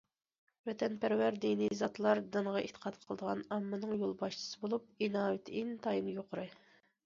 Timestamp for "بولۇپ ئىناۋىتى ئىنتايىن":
4.67-6.13